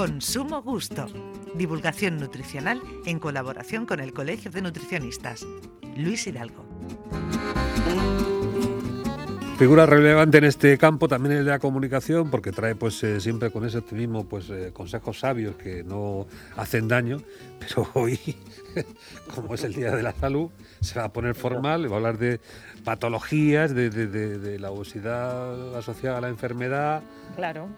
con 0.00 0.22
sumo 0.22 0.62
gusto. 0.62 1.08
Divulgación 1.54 2.16
nutricional 2.18 2.80
en 3.04 3.18
colaboración 3.18 3.84
con 3.84 4.00
el 4.00 4.14
Colegio 4.14 4.50
de 4.50 4.62
Nutricionistas. 4.62 5.46
Luis 5.94 6.26
Hidalgo. 6.26 6.64
Figura 9.58 9.84
relevante 9.84 10.38
en 10.38 10.44
este 10.44 10.78
campo 10.78 11.06
también 11.06 11.36
el 11.36 11.44
de 11.44 11.50
la 11.50 11.58
comunicación, 11.58 12.30
porque 12.30 12.50
trae 12.50 12.74
pues 12.74 13.04
eh, 13.04 13.20
siempre 13.20 13.50
con 13.50 13.66
ese 13.66 13.76
optimismo 13.76 14.26
pues 14.26 14.48
eh, 14.48 14.70
consejos 14.72 15.18
sabios 15.18 15.56
que 15.56 15.84
no 15.84 16.26
hacen 16.56 16.88
daño, 16.88 17.20
pero 17.58 17.86
hoy, 17.92 18.18
como 19.34 19.52
es 19.52 19.64
el 19.64 19.74
Día 19.74 19.94
de 19.94 20.02
la 20.02 20.14
Salud, 20.14 20.48
se 20.80 20.98
va 20.98 21.04
a 21.04 21.12
poner 21.12 21.34
formal, 21.34 21.90
va 21.92 21.96
a 21.96 21.98
hablar 21.98 22.16
de 22.16 22.40
patologías, 22.84 23.74
de, 23.74 23.90
de 23.90 24.58
la 24.58 24.70
obesidad 24.70 25.76
asociada 25.76 26.16
a 26.16 26.20
la 26.22 26.28
enfermedad. 26.30 27.02
Claro. 27.36 27.68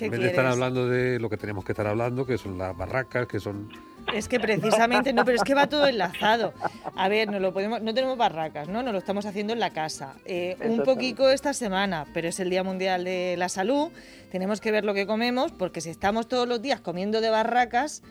En 0.00 0.10
vez 0.10 0.20
de 0.20 0.28
estar 0.28 0.46
hablando 0.46 0.88
de 0.88 1.18
lo 1.18 1.28
que 1.28 1.36
tenemos 1.36 1.64
que 1.64 1.72
estar 1.72 1.86
hablando, 1.86 2.26
que 2.26 2.38
son 2.38 2.58
las 2.58 2.76
barracas, 2.76 3.26
que 3.26 3.40
son 3.40 3.68
es 4.14 4.28
que 4.28 4.40
precisamente, 4.40 5.12
no, 5.12 5.24
pero 5.24 5.36
es 5.36 5.44
que 5.44 5.54
va 5.54 5.68
todo 5.68 5.86
enlazado. 5.86 6.52
A 6.96 7.08
ver, 7.08 7.30
no 7.30 7.38
lo 7.38 7.52
podemos, 7.52 7.80
no 7.80 7.94
tenemos 7.94 8.18
barracas, 8.18 8.68
¿no? 8.68 8.82
Nos 8.82 8.92
lo 8.92 8.98
estamos 8.98 9.24
haciendo 9.26 9.52
en 9.52 9.60
la 9.60 9.70
casa. 9.70 10.14
Eh, 10.24 10.56
un 10.64 10.82
poquito 10.82 11.30
esta 11.30 11.52
semana, 11.52 12.06
pero 12.12 12.28
es 12.28 12.40
el 12.40 12.50
Día 12.50 12.64
Mundial 12.64 13.04
de 13.04 13.36
la 13.38 13.48
Salud. 13.48 13.90
Tenemos 14.30 14.60
que 14.60 14.72
ver 14.72 14.84
lo 14.84 14.94
que 14.94 15.06
comemos, 15.06 15.52
porque 15.52 15.80
si 15.80 15.90
estamos 15.90 16.28
todos 16.28 16.48
los 16.48 16.60
días 16.60 16.80
comiendo 16.80 17.20
de 17.20 17.30
barracas, 17.30 18.02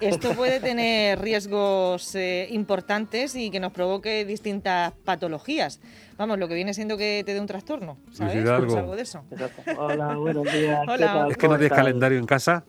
esto 0.00 0.34
puede 0.34 0.60
tener 0.60 1.20
riesgos 1.20 2.14
eh, 2.14 2.48
importantes 2.50 3.34
y 3.34 3.50
que 3.50 3.60
nos 3.60 3.72
provoque 3.72 4.24
distintas 4.24 4.92
patologías. 5.04 5.80
Vamos, 6.16 6.38
lo 6.38 6.48
que 6.48 6.54
viene 6.54 6.74
siendo 6.74 6.96
que 6.96 7.22
te 7.24 7.34
dé 7.34 7.40
un 7.40 7.46
trastorno, 7.46 7.98
¿sabes? 8.12 8.42
Pues 8.42 8.74
algo 8.74 8.96
de 8.96 9.02
eso. 9.02 9.24
Hola, 9.76 10.14
buenos 10.14 10.52
días. 10.52 10.80
Hola. 10.88 11.28
¿Es 11.30 11.36
que 11.36 11.48
no 11.48 11.56
tienes 11.56 11.76
calendario 11.76 12.18
en 12.18 12.26
casa? 12.26 12.64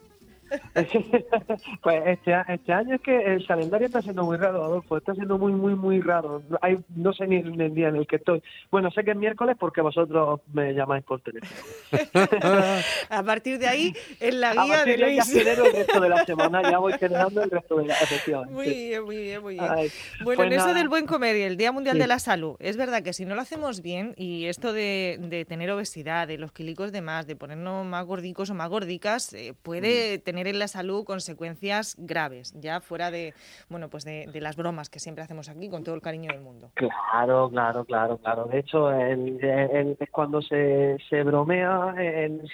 pues 1.82 2.02
este, 2.06 2.34
este, 2.48 2.72
año 2.72 2.96
es 2.96 3.00
que 3.00 3.16
el 3.16 3.46
calendario 3.46 3.86
está 3.86 4.02
siendo 4.02 4.24
muy 4.24 4.36
raro, 4.36 4.64
Adolfo, 4.64 4.96
está 4.96 5.14
siendo 5.14 5.38
muy, 5.38 5.52
muy, 5.52 5.74
muy 5.74 6.00
raro. 6.00 6.42
Hay, 6.60 6.78
no 6.94 7.12
sé 7.12 7.26
ni 7.26 7.36
el 7.36 7.74
día 7.74 7.88
en 7.88 7.96
el 7.96 8.06
que 8.06 8.16
estoy. 8.16 8.42
Bueno, 8.70 8.90
sé 8.90 9.04
que 9.04 9.12
es 9.12 9.16
miércoles 9.16 9.56
porque 9.58 9.80
vosotros 9.80 10.40
me 10.52 10.72
llamáis 10.72 11.04
por 11.04 11.20
teléfono. 11.20 11.50
a 13.10 13.22
partir 13.22 13.58
de 13.58 13.68
ahí, 13.68 13.94
en 14.18 14.40
la 14.40 14.54
guía 14.54 14.84
de, 14.84 14.98
Luis. 14.98 15.32
Ya 15.32 15.52
el 15.52 15.72
resto 15.72 16.00
de 16.00 16.08
la 16.08 16.24
semana, 16.26 16.62
ya 16.62 16.78
voy 16.78 16.92
generando 16.94 17.42
el 17.42 17.50
resto 17.50 17.76
de 17.76 17.86
la 17.86 17.94
sesión. 17.94 18.52
Muy 18.52 18.68
bien, 18.68 19.04
muy 19.04 19.16
bien, 19.16 19.42
muy 19.42 19.54
bien. 19.54 19.68
bueno, 19.68 19.90
pues 20.24 20.38
en 20.40 20.52
eso 20.52 20.74
del 20.74 20.88
buen 20.88 21.06
comer 21.06 21.36
y 21.36 21.42
el 21.42 21.56
Día 21.56 21.72
Mundial 21.72 21.98
de 21.98 22.06
la 22.06 22.18
Salud, 22.18 22.56
es 22.58 22.76
verdad 22.76 23.02
que 23.02 23.12
si 23.12 23.24
no 23.24 23.34
lo 23.34 23.42
hacemos 23.42 23.82
bien 23.82 24.14
y 24.16 24.46
esto 24.46 24.72
de, 24.72 25.18
de 25.20 25.44
tener 25.44 25.70
obesidad, 25.70 26.26
de 26.26 26.38
los 26.38 26.52
quilicos 26.52 26.92
de 26.92 27.00
más, 27.02 27.26
de 27.26 27.36
ponernos 27.36 27.86
más 27.86 28.04
gordicos 28.04 28.50
o 28.50 28.54
más 28.54 28.68
gordicas, 28.68 29.32
eh, 29.32 29.54
puede 29.62 30.18
mm. 30.18 30.20
tener 30.22 30.39
en 30.46 30.58
la 30.58 30.68
salud 30.68 31.04
consecuencias 31.04 31.96
graves, 31.98 32.54
ya 32.60 32.80
fuera 32.80 33.10
de, 33.10 33.34
bueno, 33.68 33.88
pues 33.88 34.04
de, 34.04 34.28
las 34.40 34.56
bromas 34.56 34.88
que 34.88 34.98
siempre 34.98 35.22
hacemos 35.22 35.48
aquí 35.48 35.68
con 35.68 35.84
todo 35.84 35.94
el 35.94 36.00
cariño 36.00 36.32
del 36.32 36.40
mundo. 36.40 36.70
Claro, 36.74 37.50
claro, 37.50 37.84
claro, 37.84 38.18
claro. 38.18 38.44
De 38.46 38.60
hecho, 38.60 38.90
es 38.90 40.10
cuando 40.10 40.40
se, 40.42 40.96
se 41.08 41.22
bromea, 41.22 41.94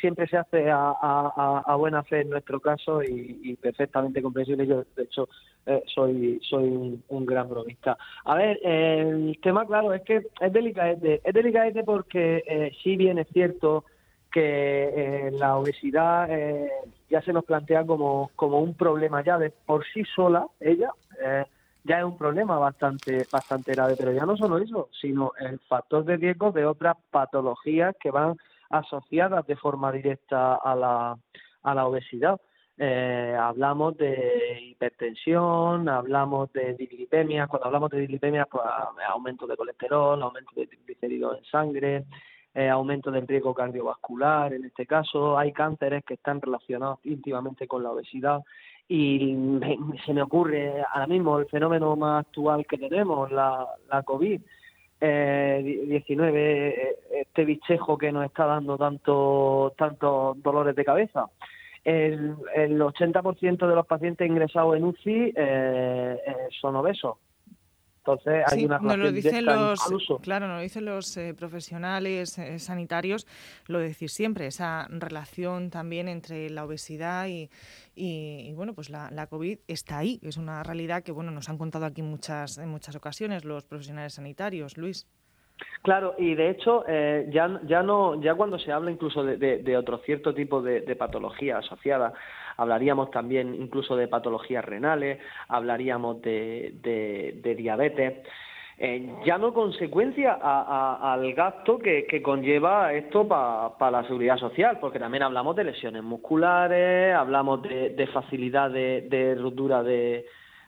siempre 0.00 0.26
se 0.26 0.36
hace 0.36 0.70
a, 0.70 1.76
buena 1.78 2.02
fe 2.02 2.22
en 2.22 2.30
nuestro 2.30 2.60
caso 2.60 3.02
y, 3.02 3.56
perfectamente 3.60 4.22
comprensible. 4.22 4.66
Yo, 4.66 4.84
de 4.96 5.02
hecho, 5.02 5.28
eh, 5.66 5.82
soy 5.86 6.40
soy 6.42 7.00
un, 7.08 7.26
gran 7.26 7.48
bromista. 7.48 7.96
A 8.24 8.34
ver, 8.36 8.58
el 8.62 9.38
tema, 9.42 9.66
claro, 9.66 9.92
es 9.92 10.02
que 10.02 10.26
es 10.40 10.52
delicadete. 10.52 11.20
Es 11.24 11.34
delicadete 11.34 11.82
porque 11.84 12.42
eh, 12.46 12.72
si 12.82 12.96
bien 12.96 13.18
es 13.18 13.28
cierto 13.28 13.84
que 14.30 15.28
eh, 15.28 15.30
la 15.32 15.56
obesidad 15.56 16.28
ya 17.08 17.22
se 17.22 17.32
nos 17.32 17.44
plantea 17.44 17.84
como, 17.84 18.30
como 18.36 18.60
un 18.60 18.74
problema 18.74 19.22
ya 19.22 19.38
de 19.38 19.50
por 19.50 19.84
sí 19.92 20.04
sola, 20.04 20.46
ella, 20.60 20.90
eh, 21.22 21.44
ya 21.84 21.98
es 21.98 22.04
un 22.04 22.18
problema 22.18 22.58
bastante, 22.58 23.26
bastante 23.30 23.72
grave, 23.72 23.94
pero 23.96 24.12
ya 24.12 24.26
no 24.26 24.36
solo 24.36 24.58
eso, 24.58 24.88
sino 25.00 25.32
el 25.38 25.58
factor 25.60 26.04
de 26.04 26.16
riesgo 26.16 26.50
de 26.50 26.66
otras 26.66 26.96
patologías 27.10 27.94
que 28.00 28.10
van 28.10 28.36
asociadas 28.70 29.46
de 29.46 29.56
forma 29.56 29.92
directa 29.92 30.56
a 30.56 30.74
la, 30.74 31.16
a 31.62 31.74
la 31.74 31.86
obesidad. 31.86 32.40
hablamos 32.78 33.96
de 33.96 34.58
hipertensión, 34.70 35.88
hablamos 35.88 36.52
de 36.52 36.74
dislipemia, 36.74 37.46
cuando 37.46 37.66
hablamos 37.66 37.90
de 37.90 38.00
dislipemia, 38.00 38.46
pues 38.46 38.64
aumento 39.08 39.46
de 39.46 39.56
colesterol, 39.56 40.20
aumento 40.20 40.50
de 40.56 40.66
triglicéridos 40.66 41.38
en 41.38 41.44
sangre, 41.44 42.04
eh, 42.56 42.70
aumento 42.70 43.10
del 43.10 43.26
riesgo 43.26 43.52
cardiovascular, 43.52 44.54
en 44.54 44.64
este 44.64 44.86
caso 44.86 45.36
hay 45.36 45.52
cánceres 45.52 46.02
que 46.06 46.14
están 46.14 46.40
relacionados 46.40 47.00
íntimamente 47.04 47.68
con 47.68 47.82
la 47.82 47.90
obesidad 47.90 48.42
y 48.88 49.36
se 50.06 50.14
me 50.14 50.22
ocurre 50.22 50.82
ahora 50.90 51.06
mismo 51.06 51.38
el 51.38 51.46
fenómeno 51.46 51.94
más 51.96 52.24
actual 52.24 52.64
que 52.66 52.78
tenemos, 52.78 53.30
la, 53.30 53.66
la 53.90 54.02
COVID. 54.02 54.40
19 54.98 56.68
eh, 56.68 56.96
este 57.10 57.44
bichejo 57.44 57.98
que 57.98 58.10
nos 58.10 58.24
está 58.24 58.46
dando 58.46 58.78
tanto 58.78 59.74
tantos 59.76 60.42
dolores 60.42 60.74
de 60.74 60.86
cabeza 60.86 61.26
el, 61.84 62.34
el 62.54 62.80
80% 62.80 63.68
de 63.68 63.74
los 63.74 63.86
pacientes 63.86 64.26
ingresados 64.26 64.74
en 64.74 64.84
UCI 64.84 65.34
eh, 65.36 66.16
son 66.58 66.76
obesos 66.76 67.18
entonces 68.06 68.44
hay 68.46 68.64
una 68.64 68.78
nos 68.78 68.98
lo 68.98 69.10
dicen 69.10 69.44
los, 69.44 69.80
Claro, 70.22 70.46
nos 70.46 70.58
lo 70.58 70.62
dicen 70.62 70.84
los 70.84 71.16
eh, 71.16 71.34
profesionales 71.34 72.38
eh, 72.38 72.58
sanitarios, 72.60 73.26
lo 73.66 73.80
decís 73.80 74.12
siempre, 74.12 74.46
esa 74.46 74.86
relación 74.90 75.70
también 75.70 76.06
entre 76.08 76.48
la 76.50 76.64
obesidad 76.64 77.26
y, 77.26 77.50
y, 77.96 78.52
bueno, 78.54 78.74
pues 78.74 78.90
la, 78.90 79.10
la, 79.10 79.26
COVID 79.26 79.58
está 79.66 79.98
ahí, 79.98 80.20
es 80.22 80.36
una 80.36 80.62
realidad 80.62 81.02
que 81.02 81.10
bueno 81.10 81.32
nos 81.32 81.48
han 81.48 81.58
contado 81.58 81.84
aquí 81.84 82.02
muchas, 82.02 82.58
en 82.58 82.68
muchas 82.68 82.94
ocasiones 82.94 83.44
los 83.44 83.64
profesionales 83.64 84.14
sanitarios, 84.14 84.76
Luis. 84.76 85.06
Claro, 85.82 86.14
y 86.18 86.34
de 86.34 86.50
hecho, 86.50 86.84
eh, 86.88 87.28
ya, 87.30 87.60
ya, 87.64 87.82
no, 87.82 88.20
ya 88.20 88.34
cuando 88.34 88.58
se 88.58 88.72
habla 88.72 88.90
incluso 88.90 89.22
de, 89.22 89.36
de, 89.36 89.76
otro 89.76 89.98
cierto 89.98 90.34
tipo 90.34 90.60
de, 90.60 90.80
de 90.80 90.96
patología 90.96 91.58
asociada, 91.58 92.12
hablaríamos 92.56 93.10
también 93.10 93.54
incluso 93.54 93.96
de 93.96 94.08
patologías 94.08 94.64
renales, 94.64 95.18
hablaríamos 95.48 96.20
de, 96.22 96.74
de, 96.82 97.54
diabetes. 97.54 98.26
Eh, 98.78 99.10
ya 99.24 99.38
no 99.38 99.54
consecuencia 99.54 100.34
al 100.34 101.32
gasto 101.32 101.78
que, 101.78 102.06
conlleva 102.22 102.92
esto 102.92 103.26
para 103.26 103.90
la 103.90 104.04
seguridad 104.06 104.36
social, 104.36 104.78
porque 104.80 104.98
también 104.98 105.22
hablamos 105.22 105.56
de 105.56 105.64
lesiones 105.64 106.02
musculares, 106.02 107.14
hablamos 107.14 107.62
de, 107.62 107.90
de 107.90 108.06
facilidad 108.08 108.70
de, 108.70 109.36
ruptura 109.38 109.82
de, 109.82 110.26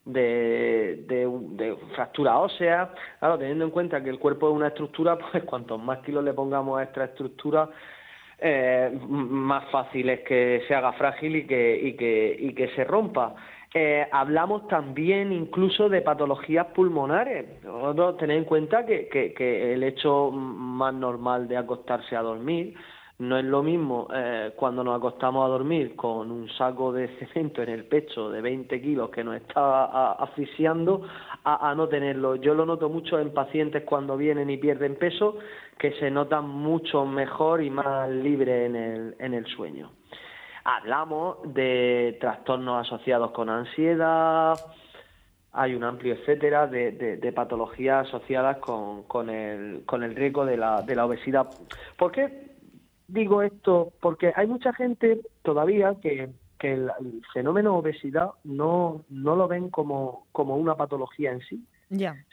de, 0.08 1.04
de, 1.06 1.76
fractura 1.94 2.38
ósea. 2.38 2.90
Claro, 3.18 3.38
teniendo 3.38 3.64
en 3.64 3.70
cuenta 3.70 4.02
que 4.02 4.10
el 4.10 4.18
cuerpo 4.18 4.48
es 4.48 4.56
una 4.56 4.68
estructura, 4.68 5.18
pues 5.32 5.44
cuantos 5.44 5.80
más 5.80 5.98
kilos 6.00 6.24
le 6.24 6.32
pongamos 6.32 6.78
a 6.78 6.84
esta 6.84 7.04
estructura, 7.04 7.68
eh, 8.38 8.96
más 9.08 9.68
fácil 9.70 10.08
es 10.10 10.20
que 10.20 10.62
se 10.68 10.74
haga 10.74 10.92
frágil 10.92 11.36
y 11.36 11.46
que, 11.46 11.80
y 11.82 11.96
que, 11.96 12.36
y 12.38 12.54
que 12.54 12.68
se 12.68 12.84
rompa. 12.84 13.34
Eh, 13.74 14.06
hablamos 14.12 14.66
también 14.68 15.30
incluso 15.30 15.88
de 15.88 16.00
patologías 16.00 16.66
pulmonares. 16.68 17.60
Tened 18.18 18.36
en 18.36 18.44
cuenta 18.44 18.86
que, 18.86 19.08
que, 19.08 19.34
que 19.34 19.74
el 19.74 19.82
hecho 19.82 20.30
más 20.30 20.94
normal 20.94 21.48
de 21.48 21.58
acostarse 21.58 22.16
a 22.16 22.22
dormir 22.22 22.74
no 23.18 23.36
es 23.36 23.44
lo 23.44 23.64
mismo 23.64 24.06
eh, 24.14 24.52
cuando 24.54 24.84
nos 24.84 24.96
acostamos 24.96 25.44
a 25.44 25.48
dormir 25.48 25.96
con 25.96 26.30
un 26.30 26.48
saco 26.50 26.92
de 26.92 27.08
cemento 27.18 27.62
en 27.62 27.70
el 27.70 27.84
pecho 27.84 28.30
de 28.30 28.40
20 28.40 28.80
kilos 28.80 29.10
que 29.10 29.24
nos 29.24 29.36
está 29.36 30.12
asfixiando 30.12 31.02
a, 31.44 31.74
no 31.74 31.88
tenerlo. 31.88 32.36
Yo 32.36 32.54
lo 32.54 32.64
noto 32.64 32.88
mucho 32.88 33.18
en 33.18 33.32
pacientes 33.32 33.82
cuando 33.84 34.16
vienen 34.16 34.50
y 34.50 34.56
pierden 34.58 34.96
peso 34.96 35.38
que 35.78 35.92
se 35.98 36.10
notan 36.10 36.48
mucho 36.48 37.06
mejor 37.06 37.62
y 37.62 37.70
más 37.70 38.08
libres 38.08 38.66
en 38.66 38.76
el, 38.76 39.16
en 39.18 39.34
el 39.34 39.46
sueño. 39.46 39.90
Hablamos 40.64 41.38
de 41.54 42.18
trastornos 42.20 42.86
asociados 42.86 43.30
con 43.30 43.48
ansiedad, 43.48 44.58
hay 45.52 45.74
un 45.74 45.82
amplio 45.82 46.14
etcétera 46.14 46.66
de, 46.66 46.92
de, 46.92 47.32
patologías 47.32 48.06
asociadas 48.06 48.58
con, 48.58 49.04
con, 49.04 49.30
el, 49.30 49.84
con 49.86 50.02
el 50.02 50.14
riesgo 50.14 50.44
de 50.44 50.58
la, 50.58 50.82
de 50.82 50.94
la 50.94 51.06
obesidad. 51.06 51.48
¿Por 51.96 52.12
qué 52.12 52.57
digo 53.08 53.42
esto 53.42 53.92
porque 54.00 54.32
hay 54.36 54.46
mucha 54.46 54.72
gente 54.72 55.20
todavía 55.42 55.96
que, 56.00 56.30
que 56.58 56.74
el, 56.74 56.90
fenómeno 57.32 57.76
obesidad 57.76 58.30
no, 58.44 59.04
no 59.08 59.34
lo 59.34 59.48
ven 59.48 59.70
como, 59.70 60.26
como 60.32 60.56
una 60.56 60.76
patología 60.76 61.32
en 61.32 61.40
sí, 61.40 61.64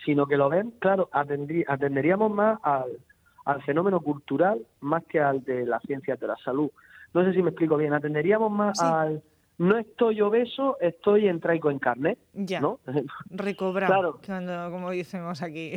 sino 0.05 0.27
que 0.27 0.37
lo 0.37 0.49
ven, 0.49 0.71
claro, 0.79 1.09
atenderíamos 1.11 2.31
más 2.31 2.59
al, 2.61 2.99
al 3.45 3.63
fenómeno 3.63 4.01
cultural 4.01 4.65
más 4.81 5.03
que 5.05 5.19
al 5.19 5.43
de 5.43 5.65
las 5.65 5.81
ciencias 5.83 6.19
de 6.19 6.27
la 6.27 6.35
salud. 6.43 6.69
No 7.13 7.23
sé 7.23 7.33
si 7.33 7.41
me 7.41 7.51
explico 7.51 7.77
bien, 7.77 7.93
atenderíamos 7.93 8.51
más 8.51 8.81
al, 8.81 9.23
no 9.57 9.77
estoy 9.77 10.21
obeso, 10.21 10.77
estoy 10.81 11.27
en 11.27 11.39
traico 11.39 11.71
en 11.71 11.79
carne. 11.79 12.17
Ya. 12.33 12.59
¿no? 12.59 12.79
Recobrado, 13.29 14.19
cuando, 14.25 14.69
como 14.71 14.91
decimos 14.91 15.41
aquí. 15.41 15.73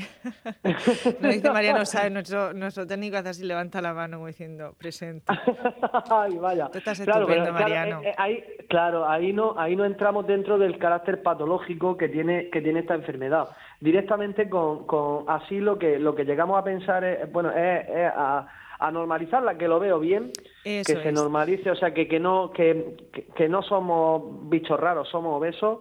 Nos 1.20 1.34
dice 1.34 1.50
Mariano 1.50 1.84
Sáenz, 1.84 2.12
nuestro, 2.12 2.52
nuestro 2.52 2.86
técnico 2.86 3.16
hace 3.16 3.28
así, 3.28 3.44
levanta 3.44 3.80
la 3.80 3.94
mano 3.94 4.24
diciendo, 4.26 4.74
presente. 4.76 5.32
Ay, 6.10 6.36
vaya. 6.38 6.68
Tú 6.70 6.78
estás 6.78 6.98
estupendo, 6.98 7.52
Mariano. 7.52 8.00
Eh, 8.02 8.08
eh, 8.08 8.14
ahí, 8.18 8.44
claro, 8.68 9.08
ahí 9.08 9.32
no, 9.32 9.54
ahí 9.56 9.76
no 9.76 9.84
entramos 9.84 10.26
dentro 10.26 10.58
del 10.58 10.78
carácter 10.78 11.22
patológico 11.22 11.96
que 11.96 12.08
tiene, 12.08 12.50
que 12.50 12.60
tiene 12.60 12.80
esta 12.80 12.94
enfermedad. 12.94 13.48
Directamente 13.80 14.48
con, 14.48 14.86
con 14.86 15.24
así 15.28 15.60
lo 15.60 15.78
que, 15.78 15.98
lo 15.98 16.14
que 16.14 16.24
llegamos 16.24 16.58
a 16.58 16.64
pensar 16.64 17.04
es, 17.04 17.30
bueno, 17.30 17.50
es, 17.52 17.86
a 18.14 18.48
a 18.78 18.90
normalizarla, 18.90 19.58
que 19.58 19.68
lo 19.68 19.80
veo 19.80 19.98
bien, 19.98 20.32
que 20.62 20.84
se 20.84 21.12
normalice, 21.12 21.70
o 21.70 21.76
sea, 21.76 21.92
que, 21.92 22.06
que 22.06 22.20
no 22.20 22.52
que, 22.52 22.96
que, 23.34 23.48
no 23.48 23.62
somos 23.62 24.48
bichos 24.48 24.78
raros, 24.78 25.08
somos 25.08 25.36
obesos 25.36 25.78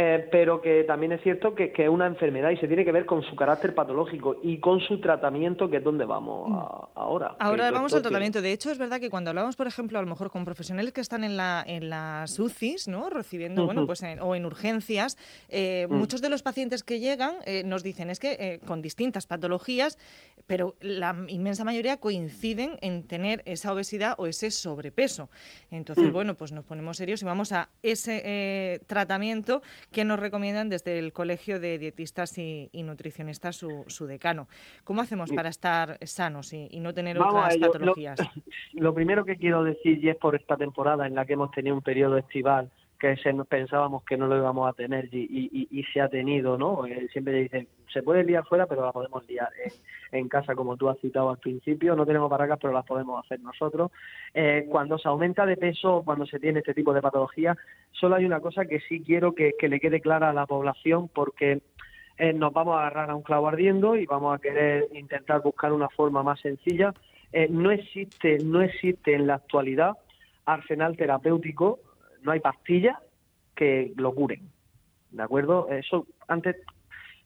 eh, 0.00 0.28
pero 0.30 0.62
que 0.62 0.84
también 0.84 1.10
es 1.10 1.20
cierto 1.22 1.56
que, 1.56 1.72
que, 1.72 1.82
es 1.82 1.88
una 1.88 2.06
enfermedad 2.06 2.50
y 2.50 2.56
se 2.58 2.68
tiene 2.68 2.84
que 2.84 2.92
ver 2.92 3.04
con 3.04 3.20
su 3.24 3.34
carácter 3.34 3.74
patológico 3.74 4.36
y 4.44 4.60
con 4.60 4.78
su 4.78 5.00
tratamiento, 5.00 5.68
que 5.68 5.78
es 5.78 5.82
donde 5.82 6.04
vamos 6.04 6.52
ahora. 6.94 7.34
Ahora 7.40 7.72
vamos 7.72 7.92
al 7.94 8.02
tratamiento. 8.02 8.40
De 8.40 8.52
hecho, 8.52 8.70
es 8.70 8.78
verdad 8.78 9.00
que 9.00 9.10
cuando 9.10 9.30
hablamos, 9.30 9.56
por 9.56 9.66
ejemplo, 9.66 9.98
a 9.98 10.02
lo 10.02 10.06
mejor 10.06 10.30
con 10.30 10.44
profesionales 10.44 10.92
que 10.92 11.00
están 11.00 11.24
en, 11.24 11.36
la, 11.36 11.64
en 11.66 11.90
las 11.90 12.38
UCIs, 12.38 12.86
¿no? 12.86 13.10
recibiendo, 13.10 13.66
bueno, 13.66 13.86
pues 13.86 14.04
o 14.20 14.36
en 14.36 14.46
urgencias, 14.46 15.18
eh, 15.48 15.88
mm. 15.90 15.94
muchos 15.96 16.22
de 16.22 16.28
los 16.28 16.44
pacientes 16.44 16.84
que 16.84 17.00
llegan 17.00 17.34
eh, 17.44 17.64
nos 17.64 17.82
dicen 17.82 18.08
es 18.08 18.20
que 18.20 18.60
con 18.68 18.80
distintas 18.80 19.26
patologías, 19.26 19.98
pero 20.46 20.76
la 20.80 21.16
inmensa 21.26 21.64
mayoría 21.64 21.96
coinciden 21.96 22.78
en 22.82 23.02
tener 23.02 23.42
esa 23.46 23.72
obesidad 23.72 24.14
o 24.18 24.28
ese 24.28 24.52
sobrepeso. 24.52 25.28
Entonces, 25.72 26.10
mm. 26.10 26.12
bueno, 26.12 26.34
pues 26.36 26.52
nos 26.52 26.64
ponemos 26.64 26.98
serios 26.98 27.20
y 27.22 27.24
vamos 27.24 27.50
a 27.50 27.68
ese 27.82 28.80
tratamiento 28.86 29.60
que 29.92 30.04
nos 30.04 30.20
recomiendan 30.20 30.68
desde 30.68 30.98
el 30.98 31.12
Colegio 31.12 31.60
de 31.60 31.78
Dietistas 31.78 32.36
y, 32.38 32.70
Nutricionistas, 32.74 33.56
su, 33.56 34.06
decano. 34.06 34.48
¿Cómo 34.84 35.00
hacemos 35.00 35.30
para 35.32 35.48
estar 35.48 35.98
sanos 36.06 36.52
y, 36.52 36.80
no 36.80 36.94
tener 36.94 37.18
otras 37.18 37.56
patologías? 37.58 38.18
Lo, 38.72 38.94
primero 38.94 39.24
que 39.24 39.36
quiero 39.36 39.64
decir, 39.64 40.02
y 40.02 40.08
es 40.08 40.16
por 40.16 40.34
esta 40.34 40.56
temporada 40.56 41.06
en 41.06 41.14
la 41.14 41.24
que 41.24 41.34
hemos 41.34 41.50
tenido 41.50 41.74
un 41.74 41.82
periodo 41.82 42.18
estival 42.18 42.70
que 42.98 43.16
se, 43.16 43.32
pensábamos 43.44 44.02
que 44.04 44.16
no 44.16 44.26
lo 44.26 44.36
íbamos 44.36 44.68
a 44.68 44.72
tener 44.72 45.08
y, 45.12 45.84
se 45.92 46.00
ha 46.00 46.08
tenido, 46.08 46.58
¿no? 46.58 46.84
Eh, 46.84 47.08
siempre 47.12 47.34
dicen, 47.34 47.68
se 47.92 48.02
puede 48.02 48.24
liar 48.24 48.44
fuera, 48.44 48.66
pero 48.66 48.84
la 48.84 48.92
podemos 48.92 49.26
liar 49.28 49.48
en, 50.10 50.28
casa, 50.28 50.54
como 50.54 50.76
tú 50.76 50.88
has 50.88 50.98
citado 50.98 51.30
al 51.30 51.38
principio. 51.38 51.94
No 51.94 52.04
tenemos 52.04 52.28
barracas, 52.28 52.58
pero 52.60 52.72
las 52.72 52.84
podemos 52.84 53.24
hacer 53.24 53.40
nosotros. 53.40 53.92
Eh, 54.34 54.66
cuando 54.68 54.98
se 54.98 55.08
aumenta 55.08 55.46
de 55.46 55.56
peso, 55.56 56.02
cuando 56.04 56.26
se 56.26 56.40
tiene 56.40 56.58
este 56.58 56.74
tipo 56.74 56.92
de 56.92 57.00
patología, 57.00 57.56
solo 57.92 58.16
hay 58.16 58.24
una 58.24 58.40
cosa 58.40 58.66
que 58.66 58.80
sí 58.80 59.02
quiero 59.04 59.32
que, 59.32 59.54
le 59.60 59.80
quede 59.80 60.00
clara 60.00 60.30
a 60.30 60.34
la 60.34 60.46
población, 60.46 61.08
porque 61.08 61.62
eh, 62.18 62.32
nos 62.32 62.52
vamos 62.52 62.76
a 62.76 62.80
agarrar 62.80 63.10
a 63.10 63.14
un 63.14 63.22
clavo 63.22 63.48
ardiendo 63.48 63.96
y 63.96 64.06
vamos 64.06 64.36
a 64.36 64.40
querer 64.40 64.88
intentar 64.92 65.40
buscar 65.40 65.72
una 65.72 65.88
forma 65.88 66.22
más 66.22 66.40
sencilla. 66.40 66.92
no 67.50 67.70
existe, 67.70 68.38
no 68.44 68.60
existe 68.60 69.14
en 69.14 69.26
la 69.28 69.34
actualidad 69.34 69.96
arsenal 70.44 70.96
terapéutico 70.96 71.78
no 72.22 72.32
hay 72.32 72.40
pastillas 72.40 72.98
que 73.54 73.92
lo 73.96 74.14
curen. 74.14 74.48
¿De 75.10 75.22
acuerdo? 75.22 75.68
Eso 75.70 76.06
antes. 76.28 76.56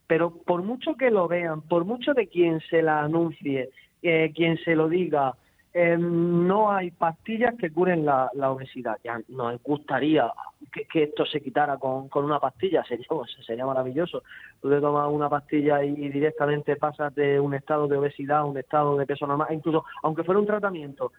Pero 0.06 0.30
por 0.30 0.62
mucho 0.62 0.96
que 0.96 1.10
lo 1.10 1.28
vean, 1.28 1.62
por 1.62 1.84
mucho 1.84 2.12
de 2.12 2.26
quien 2.28 2.60
se 2.68 2.82
la 2.82 3.02
anuncie, 3.02 3.70
eh, 4.02 4.32
quien 4.34 4.58
se 4.58 4.74
lo 4.74 4.88
diga, 4.88 5.34
eh, 5.74 5.96
no 5.98 6.70
hay 6.70 6.90
pastillas 6.90 7.54
que 7.58 7.70
curen 7.70 8.04
la, 8.04 8.30
obesidad. 8.50 8.98
Ya 9.02 9.20
nos 9.28 9.62
gustaría 9.62 10.30
que, 10.70 11.04
esto 11.04 11.24
se 11.24 11.40
quitara 11.40 11.78
con, 11.78 12.08
con 12.08 12.24
una 12.24 12.38
pastilla, 12.38 12.84
sería, 12.88 13.06
sería 13.46 13.64
maravilloso. 13.64 14.22
Tú 14.60 14.68
te 14.68 14.80
tomas 14.80 15.10
una 15.10 15.30
pastilla 15.30 15.82
y, 15.82 16.08
directamente 16.10 16.76
pasas 16.76 17.14
de 17.14 17.40
un 17.40 17.54
estado 17.54 17.88
de 17.88 17.96
obesidad 17.96 18.38
a 18.38 18.44
un 18.44 18.58
estado 18.58 18.96
de 18.98 19.06
peso 19.06 19.26
normal, 19.26 19.48
incluso 19.50 19.84
aunque 20.02 20.24
fuera 20.24 20.40
un 20.40 20.46
tratamiento 20.46 21.12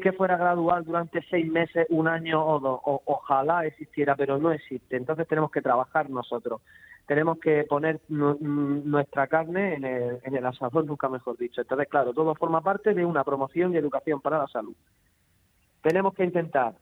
que, 0.00 0.12
fuera 0.12 0.38
gradual 0.38 0.84
durante 0.84 1.20
seis 1.28 1.46
meses, 1.46 1.86
un 1.90 2.08
año 2.08 2.42
o 2.44 2.58
dos. 2.58 2.80
ojalá 2.84 3.66
existiera, 3.66 4.16
pero 4.16 4.38
no 4.38 4.50
existe. 4.50 4.96
Entonces 4.96 5.28
tenemos 5.28 5.50
que 5.50 5.60
trabajar 5.60 6.08
nosotros. 6.08 6.62
Tenemos 7.06 7.38
que 7.38 7.64
poner 7.64 8.00
nuestra 8.08 9.26
carne 9.26 9.74
en 9.74 9.84
el, 9.84 10.20
en 10.22 10.36
el 10.36 10.46
asador, 10.46 10.86
nunca 10.86 11.10
mejor 11.10 11.36
dicho. 11.36 11.60
Entonces, 11.60 11.86
claro, 11.88 12.14
todo 12.14 12.34
forma 12.34 12.62
parte 12.62 12.94
de 12.94 13.04
una 13.04 13.24
promoción 13.24 13.74
y 13.74 13.76
educación 13.76 14.22
para 14.22 14.38
la 14.38 14.46
salud. 14.46 14.74
Tenemos 15.82 16.14
que 16.14 16.24
intentar, 16.24 16.74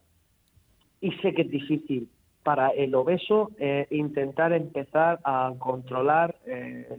y 1.01 1.11
sé 1.19 1.35
que 1.35 1.43
es 1.43 1.51
difícil 1.51 2.09
para 2.45 2.69
el 2.69 2.95
obeso, 2.95 3.51
eh, 3.59 3.89
intentar 3.91 4.53
empezar 4.53 5.19
a 5.25 5.53
controlar 5.59 6.37
eh, 6.47 6.97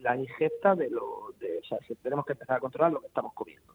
la 0.00 0.16
ingesta 0.16 0.74
de 0.74 0.90
lo... 0.90 1.32
De, 1.38 1.58
o 1.58 1.64
sea, 1.64 1.78
tenemos 2.02 2.26
que 2.26 2.32
empezar 2.32 2.56
a 2.56 2.60
controlar 2.60 2.92
lo 2.92 3.00
que 3.00 3.06
estamos 3.06 3.32
comiendo 3.34 3.73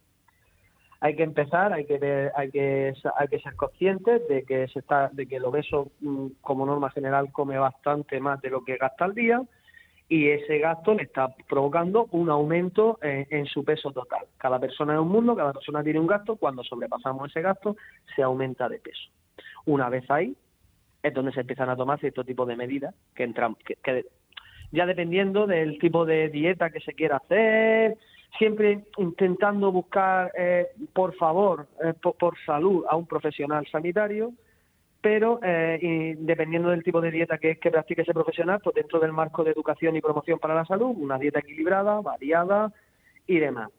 hay 1.01 1.16
que 1.16 1.24
empezar, 1.24 1.72
hay 1.72 1.86
que 1.86 2.30
hay 2.36 2.51
que 2.51 2.94
hay 3.18 3.28
que 3.28 3.40
ser 3.40 3.56
conscientes 3.56 4.28
de 4.28 4.44
que 4.44 4.68
se 4.68 4.80
está, 4.80 5.10
de 5.13 5.28
que 5.28 5.38
el 5.38 5.46
obeso 5.46 5.92
mm, 6.01 6.28
como 6.42 6.66
norma 6.66 6.90
general 6.92 7.31
come 7.31 7.57
bastante 7.57 8.19
más 8.19 8.42
de 8.42 8.50
lo 8.50 8.63
que 8.63 8.78
gasta 8.78 9.06
al 9.06 9.16
día 9.16 9.42
y 10.10 10.28
ese 10.30 10.57
gasto 10.57 10.96
le 10.96 11.04
está 11.04 11.34
provocando 11.48 12.07
un 12.12 12.31
aumento 12.31 12.98
en, 13.04 13.46
su 13.46 13.63
peso 13.63 13.92
total. 13.92 14.25
Cada 14.40 14.60
persona 14.60 14.94
es 14.94 15.00
un 15.00 15.10
mundo, 15.10 15.36
cada 15.36 15.54
persona 15.54 15.84
tiene 15.84 16.00
un 16.00 16.07
gasto, 16.07 16.36
cuando 16.36 16.63
sobrepasamos 16.63 17.30
ese 17.30 17.44
gasto 17.44 17.75
se 18.16 18.24
aumenta 18.24 18.68
de 18.68 18.80
peso. 18.80 19.12
Una 19.66 19.88
vez 19.88 20.10
ahí 20.10 20.36
es 21.04 21.13
donde 21.13 21.31
se 21.31 21.42
empiezan 21.42 21.69
a 21.69 21.75
tomar 21.75 22.00
cierto 22.00 22.24
tipo 22.24 22.48
de 22.48 22.56
medidas 22.56 22.96
que 23.13 23.24
entran, 23.24 23.56
que 23.63 24.06
ya 24.72 24.88
dependiendo 24.88 25.46
del 25.46 25.78
tipo 25.78 26.06
de 26.06 26.30
dieta 26.30 26.72
que 26.72 26.80
se 26.80 26.94
quiera 26.94 27.18
hacer, 27.18 27.96
siempre 28.38 28.86
intentando 28.98 29.72
buscar, 29.72 30.31
eh, 30.38 30.68
por 30.94 31.16
favor, 31.16 31.68
eh, 31.84 31.94
por, 31.94 32.38
salud, 32.46 32.86
a 32.90 32.96
un 32.96 33.08
profesional 33.08 33.66
sanitario, 33.72 34.34
pero 35.02 35.40
eh, 35.42 36.16
dependiendo 36.20 36.70
del 36.70 36.84
tipo 36.84 37.02
de 37.02 37.12
dieta 37.12 37.38
que, 37.38 37.58
que 37.58 37.72
practique 37.72 38.02
ese 38.02 38.14
profesional, 38.14 38.60
pues 38.64 38.76
dentro 38.76 39.00
del 39.00 39.14
marco 39.14 39.44
de 39.44 39.52
educación 39.52 39.96
y 39.96 40.02
promoción 40.02 40.40
para 40.40 40.56
la 40.56 40.66
salud, 40.66 40.94
una 40.98 41.18
dieta 41.18 41.40
equilibrada, 41.40 42.02
variada 42.02 42.72
y 43.26 43.40
demás. 43.40 43.70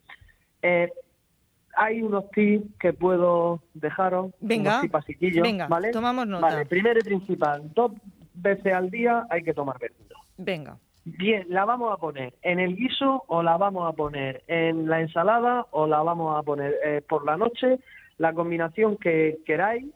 hay 1.77 2.03
unos 2.03 2.31
tips 2.31 2.67
que 2.79 2.93
puedo 2.93 3.63
dejaros, 3.75 4.33
venga, 4.41 4.81
unos 4.81 5.05
tips 5.05 5.43
venga, 5.43 5.69
¿vale? 5.69 5.91
tomamos 5.91 6.27
nota. 6.27 6.47
Vale, 6.47 6.67
primero 6.67 6.99
y 7.01 7.03
principal, 7.03 7.71
dos 7.75 7.93
veces 8.35 8.73
al 8.73 8.91
día 8.91 9.27
hay 9.29 9.43
que 9.43 9.53
tomar 9.53 9.79
verdura. 9.79 10.17
Venga. 10.39 10.79
Bien, 11.05 11.47
¿la 11.49 11.65
vamos 11.65 11.93
a 11.93 11.97
poner 11.97 12.35
en 12.43 12.61
el 12.61 12.77
guiso 12.77 13.25
o 13.27 13.43
la 13.43 13.57
vamos 13.57 13.89
a 13.89 13.97
poner 13.97 14.43
en 14.47 14.87
la 14.89 15.01
ensalada 15.01 15.67
o 15.71 15.87
la 15.87 16.03
vamos 16.03 16.39
a 16.39 16.43
poner 16.43 16.75
eh, 16.85 17.03
por 17.09 17.25
la 17.25 17.39
noche? 17.39 17.81
La 18.19 18.35
combinación 18.35 18.97
que 18.97 19.39
queráis. 19.47 19.87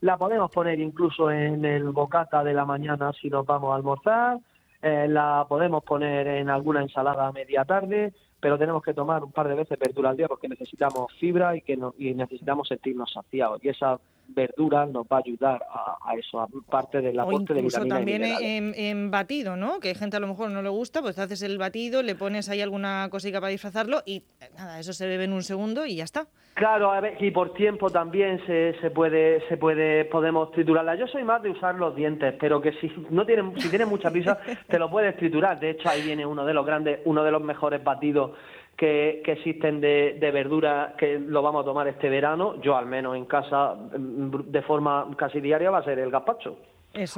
La 0.00 0.16
podemos 0.16 0.50
poner 0.50 0.80
incluso 0.80 1.30
en 1.30 1.64
el 1.64 1.84
bocata 1.84 2.42
de 2.42 2.54
la 2.54 2.64
mañana 2.64 3.12
si 3.12 3.28
nos 3.28 3.44
vamos 3.46 3.72
a 3.72 3.76
almorzar. 3.76 4.38
Eh, 4.80 5.06
la 5.08 5.46
podemos 5.48 5.84
poner 5.84 6.26
en 6.26 6.48
alguna 6.48 6.82
ensalada 6.82 7.26
a 7.26 7.32
media 7.32 7.64
tarde, 7.64 8.12
pero 8.40 8.58
tenemos 8.58 8.82
que 8.82 8.94
tomar 8.94 9.22
un 9.22 9.32
par 9.32 9.48
de 9.48 9.54
veces 9.54 9.78
verdura 9.78 10.10
al 10.10 10.16
día 10.16 10.28
porque 10.28 10.48
necesitamos 10.48 11.12
fibra 11.18 11.56
y 11.56 11.62
que 11.62 11.78
y 11.98 12.14
necesitamos 12.14 12.68
sentirnos 12.68 13.12
saciados. 13.12 13.62
Y 13.64 13.68
esa 13.68 13.98
verdura 14.28 14.86
nos 14.86 15.06
va 15.06 15.16
a 15.16 15.22
ayudar 15.24 15.62
a, 15.70 16.14
eso, 16.16 16.40
a 16.40 16.48
parte 16.70 17.00
del 17.00 17.18
aporte 17.18 17.54
de 17.54 17.62
vitamina 17.62 17.94
también 17.96 18.24
en, 18.24 19.10
batido, 19.10 19.56
¿no? 19.56 19.80
Que 19.80 19.88
hay 19.88 19.94
gente 19.94 20.16
a 20.16 20.20
lo 20.20 20.26
mejor 20.26 20.50
no 20.50 20.62
le 20.62 20.68
gusta, 20.68 21.02
pues 21.02 21.18
haces 21.18 21.42
el 21.42 21.58
batido, 21.58 22.02
le 22.02 22.14
pones 22.14 22.48
ahí 22.48 22.60
alguna 22.60 23.08
cosita 23.10 23.40
para 23.40 23.50
disfrazarlo 23.50 24.02
y 24.04 24.16
eh, 24.40 24.50
nada, 24.56 24.80
eso 24.80 24.92
se 24.92 25.06
bebe 25.06 25.24
en 25.24 25.32
un 25.32 25.42
segundo 25.42 25.86
y 25.86 25.96
ya 25.96 26.04
está. 26.04 26.26
Claro, 26.54 26.92
a 26.92 27.00
ver, 27.00 27.16
y 27.20 27.32
por 27.32 27.52
tiempo 27.54 27.90
también 27.90 28.40
se, 28.46 28.78
se 28.80 28.90
puede, 28.90 29.46
se 29.48 29.56
puede, 29.56 30.04
podemos 30.04 30.52
triturarla. 30.52 30.94
Yo 30.94 31.08
soy 31.08 31.24
más 31.24 31.42
de 31.42 31.50
usar 31.50 31.74
los 31.74 31.96
dientes, 31.96 32.34
pero 32.38 32.60
que 32.60 32.72
si 32.74 32.92
no 33.10 33.26
tienen, 33.26 33.58
si 33.60 33.68
tienes 33.68 33.88
mucha 33.88 34.10
prisa, 34.10 34.38
te 34.68 34.78
lo 34.78 34.88
puedes 34.88 35.16
triturar. 35.16 35.58
De 35.58 35.70
hecho, 35.70 35.88
ahí 35.88 36.02
viene 36.02 36.24
uno 36.24 36.44
de 36.44 36.54
los 36.54 36.64
grandes, 36.64 37.00
uno 37.04 37.24
de 37.24 37.32
los 37.32 37.42
mejores 37.42 37.82
batidos 37.82 38.32
que, 38.76 39.22
existen 39.24 39.80
de, 39.80 40.16
de 40.20 40.30
verduras 40.30 40.94
que 40.94 41.18
lo 41.18 41.42
vamos 41.42 41.62
a 41.62 41.64
tomar 41.64 41.88
este 41.88 42.08
verano, 42.08 42.60
yo 42.60 42.76
al 42.76 42.86
menos 42.86 43.16
en 43.16 43.26
casa 43.26 43.74
mm, 43.74 44.50
de 44.50 44.62
forma 44.62 45.08
casi 45.16 45.40
diaria 45.40 45.70
va 45.70 45.78
a 45.78 45.84
ser 45.84 45.98
el 45.98 46.10
gazpacho. 46.10 46.56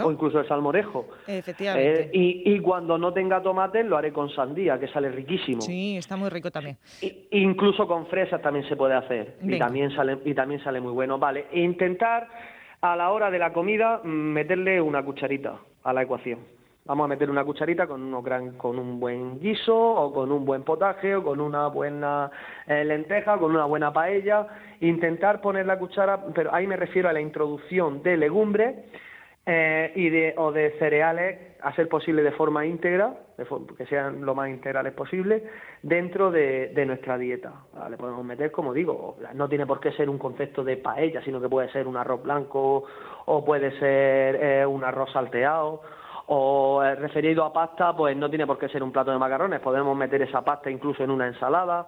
O 0.02 0.10
incluso 0.10 0.40
el 0.40 0.48
salmorejo. 0.48 1.06
Efectivamente. 1.26 2.04
Eh, 2.04 2.42
y, 2.46 2.58
cuando 2.60 2.96
no 2.96 3.12
tenga 3.12 3.42
tomate 3.42 3.84
lo 3.84 3.96
haré 3.96 4.12
con 4.12 4.30
sandía, 4.30 4.78
que 4.80 4.88
sale 4.88 5.10
riquísimo. 5.10 5.60
Sí, 5.60 5.98
está 5.98 6.16
muy 6.16 6.30
rico 6.30 6.50
también. 6.50 6.78
incluso 7.30 7.86
con 7.86 8.06
fresas 8.06 8.40
también 8.40 8.66
se 8.68 8.76
puede 8.76 8.94
hacer. 8.94 9.36
Y 9.42 9.58
también, 9.58 9.94
sale, 9.94 10.18
y 10.24 10.34
también 10.34 10.62
sale 10.64 10.80
muy 10.80 10.92
bueno. 10.92 11.18
Vale, 11.18 11.46
intentar 11.52 12.28
a 12.80 12.96
la 12.96 13.10
hora 13.10 13.30
de 13.30 13.38
la 13.38 13.52
comida 13.52 14.00
mm, 14.02 14.08
meterle 14.08 14.80
una 14.80 15.04
cucharita 15.04 15.58
a 15.82 15.92
la 15.92 16.02
ecuación. 16.02 16.55
Vamos 16.86 17.06
a 17.06 17.08
meter 17.08 17.28
una 17.28 17.44
cucharita 17.44 17.88
con, 17.88 18.00
uno 18.00 18.22
gran, 18.22 18.52
con 18.52 18.78
un 18.78 19.00
buen 19.00 19.40
guiso 19.40 19.76
o 19.76 20.12
con 20.12 20.30
un 20.30 20.44
buen 20.44 20.62
potaje 20.62 21.16
o 21.16 21.24
con 21.24 21.40
una 21.40 21.66
buena 21.66 22.30
eh, 22.64 22.84
lenteja, 22.84 23.38
con 23.38 23.50
una 23.50 23.64
buena 23.64 23.92
paella. 23.92 24.46
Intentar 24.80 25.40
poner 25.40 25.66
la 25.66 25.80
cuchara, 25.80 26.24
pero 26.32 26.54
ahí 26.54 26.68
me 26.68 26.76
refiero 26.76 27.08
a 27.08 27.12
la 27.12 27.20
introducción 27.20 28.04
de 28.04 28.16
legumbres 28.16 28.76
eh, 29.44 29.92
y 29.96 30.10
de, 30.10 30.34
o 30.36 30.52
de 30.52 30.78
cereales, 30.78 31.56
a 31.60 31.74
ser 31.74 31.88
posible 31.88 32.22
de 32.22 32.30
forma 32.30 32.64
íntegra, 32.64 33.14
que 33.76 33.86
sean 33.86 34.24
lo 34.24 34.36
más 34.36 34.48
integrales 34.48 34.92
posible, 34.92 35.42
dentro 35.82 36.30
de, 36.30 36.84
nuestra 36.86 37.18
dieta. 37.18 37.52
Le 37.90 37.96
podemos 37.96 38.24
meter, 38.24 38.52
como 38.52 38.72
digo, 38.72 39.16
no 39.34 39.48
tiene 39.48 39.66
por 39.66 39.80
qué 39.80 39.90
ser 39.90 40.08
un 40.08 40.18
concepto 40.18 40.62
de 40.62 40.76
paella, 40.76 41.20
sino 41.22 41.40
que 41.40 41.48
puede 41.48 41.68
ser 41.72 41.88
un 41.88 41.96
arroz 41.96 42.22
blanco 42.22 42.84
o 43.24 43.44
puede 43.44 43.76
ser 43.80 44.38
eh, 44.40 44.64
un 44.64 44.84
arroz 44.84 45.10
salteado 45.12 45.82
o 46.26 46.82
eh, 46.82 46.94
referido 46.96 47.44
a 47.44 47.52
pasta, 47.52 47.94
pues 47.94 48.16
no 48.16 48.28
tiene 48.28 48.46
por 48.46 48.58
qué 48.58 48.68
ser 48.68 48.82
un 48.82 48.92
plato 48.92 49.10
de 49.10 49.18
macarrones, 49.18 49.60
podemos 49.60 49.96
meter 49.96 50.22
esa 50.22 50.42
pasta 50.42 50.70
incluso 50.70 51.04
en 51.04 51.10
una 51.10 51.26
ensalada. 51.26 51.86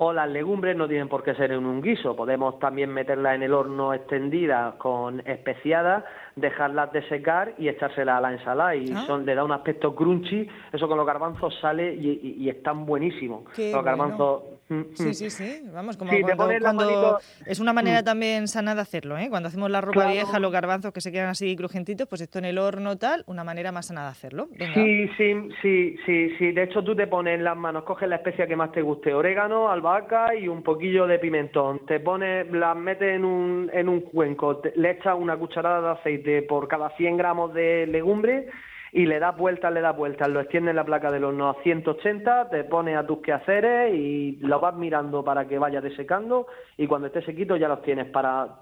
O 0.00 0.12
las 0.12 0.28
legumbres 0.28 0.76
no 0.76 0.86
tienen 0.86 1.08
por 1.08 1.24
qué 1.24 1.34
ser 1.34 1.50
en 1.50 1.66
un 1.66 1.82
guiso, 1.82 2.14
podemos 2.14 2.58
también 2.60 2.90
meterlas 2.90 3.34
en 3.34 3.42
el 3.42 3.52
horno 3.52 3.92
extendida 3.92 4.74
con 4.78 5.20
especiadas, 5.26 6.04
dejarlas 6.40 6.92
de 6.92 7.06
secar 7.08 7.54
y 7.58 7.68
echárselas 7.68 8.18
a 8.18 8.20
la 8.20 8.32
ensalada 8.32 8.76
y 8.76 8.92
ah. 8.94 9.04
son 9.06 9.24
le 9.24 9.34
da 9.34 9.44
un 9.44 9.52
aspecto 9.52 9.94
crunchy, 9.94 10.48
eso 10.72 10.88
con 10.88 10.96
los 10.96 11.06
garbanzos 11.06 11.58
sale 11.60 11.94
y, 11.94 12.48
están 12.48 12.86
buenísimos. 12.86 13.44
los 13.56 13.84
garbanzos 13.84 14.42
Mm, 14.68 14.82
sí, 14.94 15.08
mm. 15.08 15.14
sí, 15.14 15.30
sí. 15.30 15.62
Vamos, 15.72 15.96
como 15.96 16.12
cuando, 16.20 17.18
es 17.46 17.58
una 17.58 17.72
manera 17.72 18.02
mm. 18.02 18.04
también 18.04 18.48
sana 18.48 18.74
de 18.74 18.82
hacerlo, 18.82 19.16
¿eh? 19.16 19.28
Cuando 19.30 19.48
hacemos 19.48 19.70
la 19.70 19.80
ropa 19.80 20.10
vieja, 20.10 20.38
los 20.38 20.52
garbanzos 20.52 20.92
que 20.92 21.00
se 21.00 21.10
quedan 21.10 21.28
así 21.28 21.56
crujentitos, 21.56 22.06
pues 22.06 22.20
esto 22.20 22.38
en 22.38 22.44
el 22.44 22.58
horno 22.58 22.98
tal, 22.98 23.24
una 23.26 23.44
manera 23.44 23.72
más 23.72 23.86
sana 23.86 24.02
de 24.02 24.08
hacerlo. 24.08 24.48
Sí, 24.74 25.08
sí, 25.16 25.34
sí, 25.62 25.96
sí, 26.04 26.36
sí. 26.38 26.52
De 26.52 26.64
hecho, 26.64 26.84
tú 26.84 26.94
te 26.94 27.06
pones 27.06 27.34
en 27.34 27.44
las 27.44 27.56
manos, 27.56 27.84
coges 27.84 28.08
la 28.08 28.16
especia 28.16 28.46
que 28.46 28.56
más 28.56 28.72
te 28.72 28.82
guste, 28.82 29.14
orégano, 29.14 29.70
albahaca 29.70 30.34
y 30.34 30.48
un 30.48 30.62
poquillo 30.62 31.06
de 31.06 31.18
pimentón. 31.18 31.86
Te 31.86 32.00
pones, 32.00 32.50
las 32.52 32.76
metes 32.76 33.14
en 33.14 33.24
un, 33.24 33.70
en 33.72 33.88
un 33.88 34.00
cuenco, 34.00 34.60
le 34.74 34.90
echas 34.90 35.16
una 35.18 35.36
cucharada 35.36 35.80
de 35.80 35.98
aceite 35.98 36.27
por 36.48 36.68
cada 36.68 36.90
100 36.90 37.16
gramos 37.16 37.54
de 37.54 37.86
legumbre 37.86 38.48
y 38.92 39.06
le 39.06 39.18
das 39.18 39.36
vueltas, 39.36 39.72
le 39.72 39.80
das 39.80 39.96
vueltas, 39.96 40.28
lo 40.28 40.40
extiendes 40.40 40.70
en 40.70 40.76
la 40.76 40.84
placa 40.84 41.10
del 41.10 41.24
horno 41.24 41.50
a 41.50 41.62
180, 41.62 42.50
te 42.50 42.64
pones 42.64 42.96
a 42.96 43.06
tus 43.06 43.20
quehaceres 43.20 43.94
y 43.94 44.38
lo 44.40 44.60
vas 44.60 44.74
mirando 44.74 45.22
para 45.24 45.46
que 45.46 45.58
vaya 45.58 45.80
desecando 45.80 46.46
y 46.76 46.86
cuando 46.86 47.08
esté 47.08 47.22
sequito 47.22 47.56
ya 47.56 47.68
los 47.68 47.82
tienes 47.82 48.06
para 48.06 48.60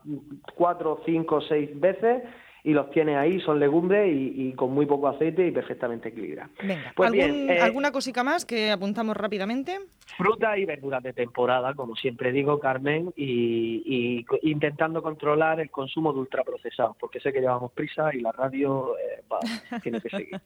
cuatro, 0.54 1.00
cinco, 1.04 1.40
seis 1.40 1.78
veces 1.78 2.22
y 2.66 2.72
los 2.72 2.90
tiene 2.90 3.16
ahí, 3.16 3.40
son 3.42 3.60
legumbres 3.60 4.12
y, 4.12 4.52
con 4.54 4.72
muy 4.72 4.86
poco 4.86 5.06
aceite 5.06 5.46
y 5.46 5.52
perfectamente 5.52 6.08
equilibrados. 6.08 6.50
Pues 6.96 7.12
eh, 7.14 7.60
¿alguna 7.62 7.92
cosica 7.92 8.24
más 8.24 8.44
que 8.44 8.72
apuntamos 8.72 9.16
rápidamente? 9.16 9.78
Fruta 10.16 10.58
y 10.58 10.64
verduras 10.64 11.00
de 11.00 11.12
temporada, 11.12 11.74
como 11.74 11.94
siempre 11.94 12.32
digo, 12.32 12.58
Carmen, 12.58 13.12
y, 13.16 14.26
intentando 14.42 15.00
controlar 15.00 15.60
el 15.60 15.70
consumo 15.70 16.12
de 16.12 16.18
ultraprocesados, 16.18 16.96
porque 16.98 17.20
sé 17.20 17.32
que 17.32 17.40
llevamos 17.40 17.70
prisa 17.70 18.12
y 18.12 18.20
la 18.20 18.32
radio 18.32 18.96
eh, 18.98 19.22
tiene 19.84 20.00
que 20.00 20.10
seguir. 20.10 20.40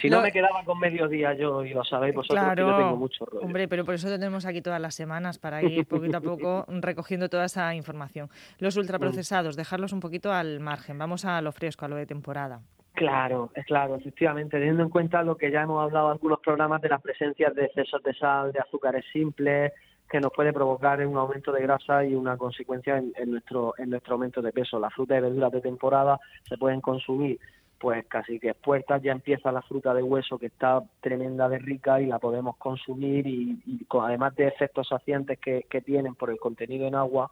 Si 0.00 0.08
no, 0.08 0.22
me 0.22 0.32
quedaba 0.32 0.64
con 0.64 0.78
mediodía 0.78 1.34
yo, 1.34 1.62
y 1.62 1.74
lo 1.74 1.84
sabéis 1.84 2.14
vosotros, 2.14 2.42
claro, 2.42 2.66
que 2.66 2.72
no 2.72 2.78
tengo 2.78 2.96
mucho 2.96 3.26
rollo. 3.26 3.44
Hombre, 3.44 3.68
pero 3.68 3.84
por 3.84 3.94
eso 3.94 4.08
te 4.08 4.18
tenemos 4.18 4.46
aquí 4.46 4.62
todas 4.62 4.80
las 4.80 4.94
semanas, 4.94 5.38
para 5.38 5.62
ir 5.62 5.84
poquito 5.86 6.16
a 6.16 6.20
poco 6.22 6.64
recogiendo 6.80 7.28
toda 7.28 7.44
esa 7.44 7.74
información. 7.74 8.30
Los 8.58 8.78
ultraprocesados, 8.78 9.54
dejarlos 9.54 9.92
un 9.92 10.00
poquito 10.00 10.32
al 10.32 10.60
margen. 10.60 10.96
Vamos 10.96 11.24
a 11.24 11.25
lo 11.42 11.52
fresco, 11.52 11.84
a 11.84 11.88
lo 11.88 11.96
de 11.96 12.06
temporada. 12.06 12.60
Claro, 12.94 13.50
claro, 13.66 13.96
efectivamente, 13.96 14.58
teniendo 14.58 14.82
en 14.82 14.88
cuenta 14.88 15.22
lo 15.22 15.36
que 15.36 15.50
ya 15.50 15.62
hemos 15.62 15.82
hablado 15.82 16.06
en 16.06 16.12
algunos 16.12 16.40
programas 16.40 16.80
de 16.80 16.88
las 16.88 17.02
presencias 17.02 17.54
de 17.54 17.66
excesos 17.66 18.02
de 18.02 18.14
sal, 18.14 18.52
de 18.52 18.60
azúcares 18.60 19.04
simples, 19.12 19.72
que 20.08 20.18
nos 20.18 20.32
puede 20.32 20.52
provocar 20.52 21.04
un 21.06 21.16
aumento 21.16 21.52
de 21.52 21.60
grasa 21.60 22.04
y 22.04 22.14
una 22.14 22.38
consecuencia 22.38 22.96
en, 22.96 23.30
nuestro 23.30 23.74
en 23.76 23.90
nuestro 23.90 24.14
aumento 24.14 24.40
de 24.40 24.52
peso. 24.52 24.78
Las 24.78 24.94
frutas 24.94 25.18
y 25.18 25.20
verduras 25.20 25.52
de 25.52 25.60
temporada 25.60 26.18
se 26.44 26.56
pueden 26.56 26.80
consumir 26.80 27.38
pues 27.78 28.06
casi 28.06 28.40
que 28.40 28.50
expuestas, 28.50 29.02
ya 29.02 29.12
empieza 29.12 29.52
la 29.52 29.60
fruta 29.60 29.92
de 29.92 30.02
hueso 30.02 30.38
que 30.38 30.46
está 30.46 30.82
tremenda 31.00 31.46
de 31.50 31.58
rica 31.58 32.00
y 32.00 32.06
la 32.06 32.18
podemos 32.18 32.56
consumir 32.56 33.26
y, 33.26 33.86
además 34.00 34.34
de 34.34 34.48
efectos 34.48 34.88
saciantes 34.88 35.38
que, 35.38 35.66
que 35.68 35.82
tienen 35.82 36.14
por 36.14 36.30
el 36.30 36.38
contenido 36.38 36.86
en 36.86 36.94
agua, 36.94 37.30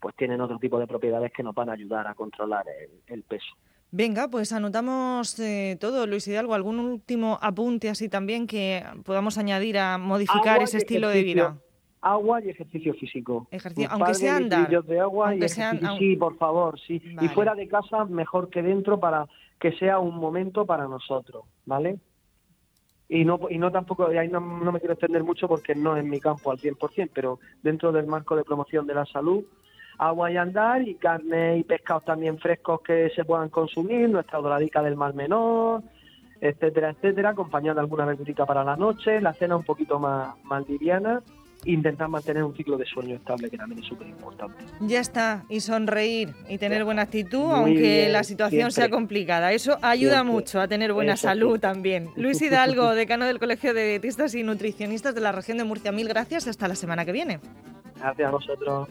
pues 0.00 0.16
tienen 0.16 0.40
otro 0.40 0.58
tipo 0.58 0.78
de 0.78 0.86
propiedades 0.86 1.32
que 1.32 1.42
nos 1.42 1.54
van 1.54 1.68
a 1.68 1.72
ayudar 1.72 2.06
a 2.06 2.14
controlar 2.14 2.64
el, 3.06 3.22
peso. 3.22 3.54
Venga, 3.92 4.28
pues 4.28 4.52
anotamos 4.52 5.38
eh, 5.40 5.76
todo, 5.80 6.06
Luis 6.06 6.26
Hidalgo. 6.26 6.54
¿Algún 6.54 6.78
último 6.78 7.38
apunte 7.40 7.88
así 7.88 8.08
también 8.08 8.46
que 8.46 8.82
podamos 9.04 9.36
añadir 9.36 9.78
a 9.78 9.98
modificar 9.98 10.62
ese 10.62 10.78
estilo 10.78 11.08
de 11.08 11.22
vida? 11.22 11.58
Agua 12.00 12.42
y 12.42 12.48
ejercicio 12.48 12.94
físico. 12.94 13.46
Ejercicio, 13.50 13.90
aunque 13.92 14.14
sea 14.14 14.36
andar. 14.36 14.70
de 14.70 15.00
agua 15.00 15.34
y 15.34 15.48
Sí, 15.98 16.16
por 16.16 16.38
favor, 16.38 16.80
sí. 16.80 17.02
Y 17.20 17.28
fuera 17.28 17.54
de 17.54 17.68
casa, 17.68 18.06
mejor 18.06 18.48
que 18.48 18.62
dentro 18.62 18.98
para 18.98 19.26
que 19.58 19.72
sea 19.72 19.98
un 19.98 20.16
momento 20.16 20.64
para 20.64 20.88
nosotros, 20.88 21.44
¿vale? 21.66 21.98
Y 23.10 23.24
no, 23.24 23.40
y 23.50 23.58
no 23.58 23.70
tampoco, 23.70 24.06
ahí 24.06 24.28
no, 24.28 24.40
no 24.40 24.72
me 24.72 24.78
quiero 24.78 24.94
extender 24.94 25.24
mucho 25.24 25.48
porque 25.48 25.74
no 25.74 25.96
es 25.96 26.04
mi 26.04 26.20
campo 26.20 26.50
al 26.50 26.58
100%, 26.58 27.10
pero 27.12 27.40
dentro 27.60 27.92
del 27.92 28.06
marco 28.06 28.36
de 28.36 28.44
promoción 28.44 28.86
de 28.86 28.94
la 28.94 29.04
salud, 29.04 29.44
agua 30.00 30.30
y 30.30 30.36
andar 30.38 30.86
y 30.88 30.94
carne 30.94 31.58
y 31.58 31.62
pescados 31.62 32.04
también 32.04 32.38
frescos 32.38 32.80
que 32.80 33.10
se 33.14 33.24
puedan 33.24 33.50
consumir, 33.50 34.08
nuestra 34.08 34.38
doradica 34.38 34.82
del 34.82 34.96
mar 34.96 35.14
menor, 35.14 35.82
etcétera, 36.40 36.90
etcétera, 36.90 37.30
acompañada 37.30 37.74
de 37.74 37.80
alguna 37.80 38.06
verdurita 38.06 38.46
para 38.46 38.64
la 38.64 38.76
noche, 38.76 39.20
la 39.20 39.34
cena 39.34 39.56
un 39.56 39.64
poquito 39.64 39.98
más, 39.98 40.34
más 40.44 40.66
liviana 40.66 41.22
intentar 41.66 42.08
mantener 42.08 42.42
un 42.42 42.56
ciclo 42.56 42.78
de 42.78 42.86
sueño 42.86 43.16
estable, 43.16 43.50
que 43.50 43.58
también 43.58 43.82
es 43.82 43.86
súper 43.86 44.08
importante. 44.08 44.64
Ya 44.80 45.00
está, 45.00 45.44
y 45.50 45.60
sonreír 45.60 46.32
y 46.48 46.56
tener 46.56 46.84
buena 46.84 47.02
actitud, 47.02 47.52
aunque 47.52 48.08
la 48.08 48.24
situación 48.24 48.72
sea 48.72 48.88
complicada. 48.88 49.52
Eso 49.52 49.76
ayuda 49.82 50.24
mucho 50.24 50.58
a 50.58 50.68
tener 50.68 50.94
buena 50.94 51.18
salud 51.18 51.60
también. 51.60 52.08
Luis 52.16 52.40
Hidalgo, 52.42 52.94
decano 52.94 53.26
del 53.26 53.38
Colegio 53.38 53.74
de 53.74 53.86
Dietistas 53.86 54.34
y 54.34 54.42
Nutricionistas 54.42 55.14
de 55.14 55.20
la 55.20 55.32
región 55.32 55.58
de 55.58 55.64
Murcia, 55.64 55.92
mil 55.92 56.08
gracias. 56.08 56.48
Hasta 56.48 56.68
la 56.68 56.74
semana 56.74 57.04
que 57.04 57.12
viene. 57.12 57.40
Gracias 57.98 58.28
a 58.28 58.30
vosotros. 58.30 58.88